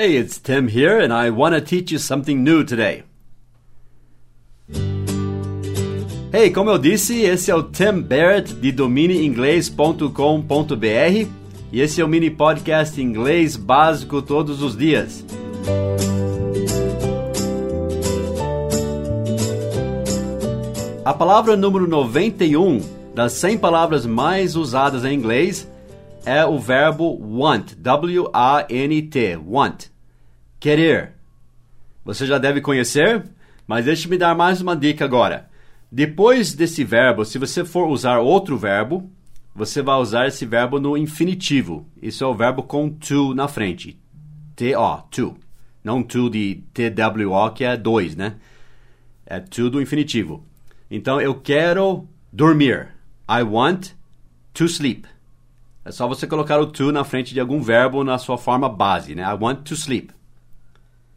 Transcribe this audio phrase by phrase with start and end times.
[0.00, 3.02] Hey, it's Tim here, and I want to teach you something new today.
[6.32, 11.28] Hey, como eu disse, esse é o Tim Barrett de domineinglês.com.br
[11.70, 15.22] e esse é o mini podcast inglês básico todos os dias.
[21.04, 22.80] A palavra número 91
[23.14, 25.69] das 100 palavras mais usadas em inglês
[26.24, 29.86] é o verbo want, W-A-N-T, want,
[30.58, 31.14] querer.
[32.04, 33.24] Você já deve conhecer,
[33.66, 35.48] mas deixe-me dar mais uma dica agora.
[35.90, 39.10] Depois desse verbo, se você for usar outro verbo,
[39.54, 41.86] você vai usar esse verbo no infinitivo.
[42.00, 43.98] Isso é o verbo com to na frente.
[44.54, 45.36] T-O, to.
[45.82, 48.36] Não to de T-W-O, que é dois, né?
[49.26, 50.44] É to do infinitivo.
[50.90, 52.88] Então, eu quero dormir.
[53.28, 53.92] I want
[54.54, 55.06] to sleep.
[55.84, 59.14] É só você colocar o to na frente de algum verbo na sua forma base,
[59.14, 59.22] né?
[59.22, 60.12] I want to sleep.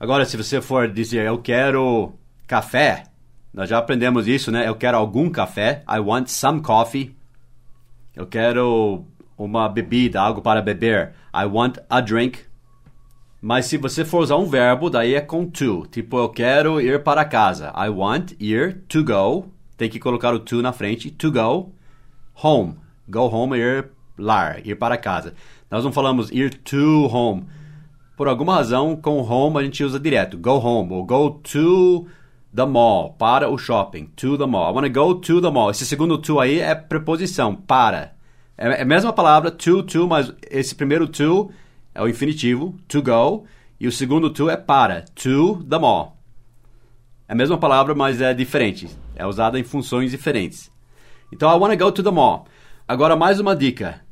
[0.00, 2.12] Agora, se você for dizer eu quero
[2.46, 3.04] café,
[3.52, 4.68] nós já aprendemos isso, né?
[4.68, 5.82] Eu quero algum café.
[5.88, 7.14] I want some coffee.
[8.14, 9.04] Eu quero
[9.36, 11.12] uma bebida, algo para beber.
[11.34, 12.40] I want a drink.
[13.40, 15.86] Mas se você for usar um verbo, daí é com to.
[15.90, 17.72] Tipo, eu quero ir para casa.
[17.76, 19.52] I want ir to go.
[19.76, 21.10] Tem que colocar o to na frente.
[21.10, 21.72] To go
[22.34, 22.76] home.
[23.08, 25.34] Go home é ir lar, ir para casa.
[25.70, 27.44] Nós não falamos ir to home.
[28.16, 30.38] Por alguma razão, com home a gente usa direto.
[30.38, 32.06] Go home ou go to
[32.54, 34.70] the mall, para o shopping, to the mall.
[34.70, 35.70] I want to go to the mall.
[35.70, 38.14] Esse segundo to aí é preposição, para.
[38.56, 41.50] É, é a mesma palavra, to, to, mas esse primeiro to
[41.94, 43.44] é o infinitivo, to go,
[43.78, 46.16] e o segundo to é para, to the mall.
[47.28, 48.88] É a mesma palavra, mas é diferente.
[49.14, 50.70] É usada em funções diferentes.
[51.32, 52.46] Então, I want to go to the mall.
[52.88, 54.05] Agora, mais uma dica.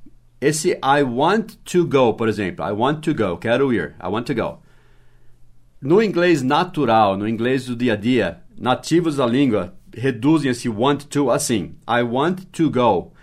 [0.45, 4.27] Esse I want to go, por exemplo, I want to go, quero ir, I want
[4.27, 4.59] to go.
[5.81, 11.07] No inglês natural, no inglês do dia a dia, nativos da língua reduzem esse want
[11.09, 11.77] to assim.
[11.89, 13.15] I want to go.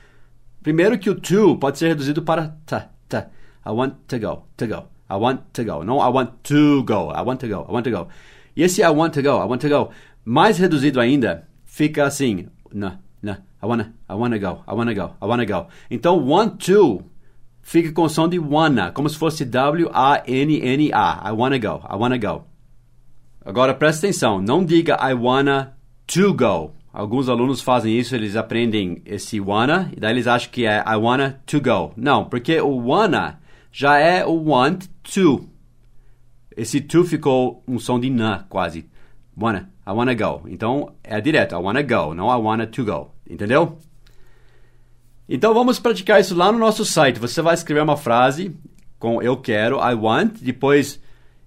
[0.63, 3.27] Primeiro que o to pode ser reduzido para ta, ta.
[3.63, 4.87] I want to go, to go.
[5.07, 5.83] I want to go.
[5.83, 7.11] Não I want to go.
[7.11, 8.07] I want to go, I want to go.
[8.55, 9.91] E esse I want to go, I want to go,
[10.25, 12.47] mais reduzido ainda, fica assim.
[12.73, 13.43] Na, na.
[13.61, 15.67] I wanna, I wanna go, I wanna go, I wanna go.
[15.91, 17.10] Então, want to
[17.61, 21.29] fica com som de wanna, como se fosse W-A-N-N-A.
[21.29, 22.43] I wanna go, I wanna go.
[23.43, 25.75] Agora presta atenção, não diga I wanna
[26.07, 26.73] to go.
[26.93, 30.95] Alguns alunos fazem isso, eles aprendem esse wanna e daí eles acham que é I
[30.95, 31.93] wanna to go.
[31.95, 33.39] Não, porque o wanna
[33.71, 35.49] já é o want to.
[36.55, 38.89] Esse to ficou um som de na quase.
[39.39, 40.47] Wanna, I wanna go.
[40.49, 43.11] Então é direto, I wanna go, não I wanna to go.
[43.29, 43.77] Entendeu?
[45.27, 47.19] Então vamos praticar isso lá no nosso site.
[47.19, 48.55] Você vai escrever uma frase
[48.99, 50.99] com eu quero, I want, depois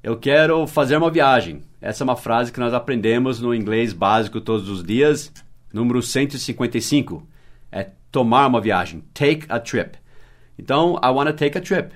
[0.02, 1.62] eu quero fazer uma viagem.
[1.80, 5.32] Essa é uma frase que nós aprendemos no inglês básico todos os dias,
[5.72, 7.26] número 155.
[7.70, 9.98] É tomar uma viagem, take a trip.
[10.58, 11.94] Então, I want to take a trip.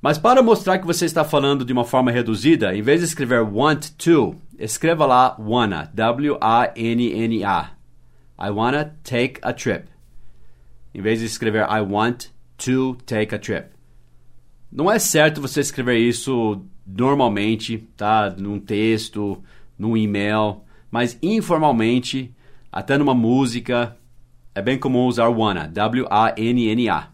[0.00, 3.42] Mas para mostrar que você está falando de uma forma reduzida, em vez de escrever
[3.42, 7.70] want to, escreva lá wanna, W-A-N-N-A.
[8.38, 9.88] I wanna take a trip.
[10.96, 13.66] Em vez de escrever I want to take a trip.
[14.72, 18.30] Não é certo você escrever isso normalmente, tá?
[18.30, 19.42] Num texto,
[19.78, 22.34] num e-mail, mas informalmente,
[22.72, 23.94] até numa música,
[24.54, 27.10] é bem comum usar wanna, W-A-N-N-A.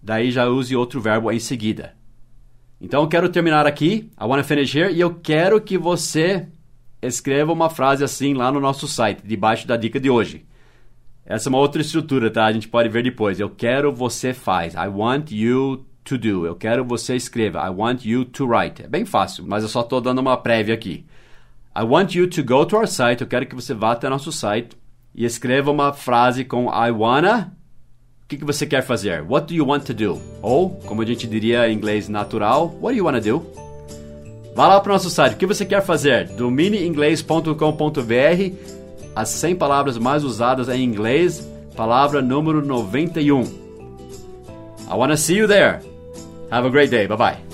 [0.00, 1.96] Daí já use outro verbo em seguida.
[2.80, 6.46] Então eu quero terminar aqui, I wanna finish here, e eu quero que você
[7.02, 10.46] escreva uma frase assim lá no nosso site, debaixo da dica de hoje.
[11.24, 12.46] Essa é uma outra estrutura, tá?
[12.46, 13.38] A gente pode ver depois.
[13.38, 14.74] Eu quero você faz.
[14.74, 16.46] I want you to do.
[16.46, 17.66] Eu quero você escreva.
[17.66, 18.82] I want you to write.
[18.82, 21.04] É bem fácil, mas eu só estou dando uma prévia aqui.
[21.76, 23.22] I want you to go to our site.
[23.22, 24.76] Eu quero que você vá até nosso site
[25.14, 27.56] e escreva uma frase com I wanna.
[28.24, 29.22] O que, que você quer fazer?
[29.22, 30.20] What do you want to do?
[30.40, 33.44] Ou, como a gente diria em inglês natural, What do you wanna do?
[34.54, 35.34] Vá lá para o nosso site.
[35.34, 36.28] O que você quer fazer?
[36.28, 38.79] Domineinglês.com.br
[39.14, 41.46] As 100 palavras mais usadas em inglês.
[41.76, 43.42] Palavra número 91.
[43.42, 45.80] I wanna see you there.
[46.50, 47.06] Have a great day.
[47.06, 47.49] Bye bye.